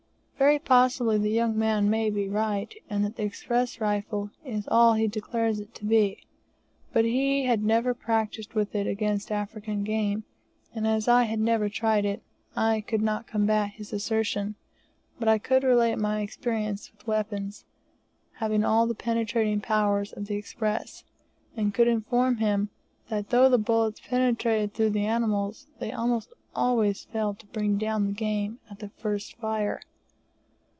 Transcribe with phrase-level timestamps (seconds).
[0.41, 4.95] Very possibly the young man may be right, and that the "Express" rifle is all
[4.95, 6.25] he declares it to be,
[6.91, 10.23] but he had never practised with it against African game,
[10.73, 12.23] and as I had never tried it,
[12.55, 14.55] I could not combat his assertion:
[15.19, 17.63] but I could relate my experiences with weapons,
[18.37, 21.03] having all the penetrating powers of the "Express,"
[21.55, 22.71] and could inform him
[23.09, 28.07] that though the bullets penetrated through the animals, they almost always failed to bring down
[28.07, 29.79] the game at the first fire.